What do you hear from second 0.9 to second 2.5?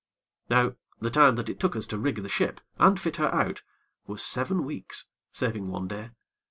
the time that it took us to rig the